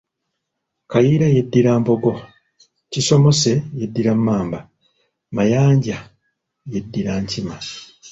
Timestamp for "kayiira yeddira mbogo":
0.91-2.13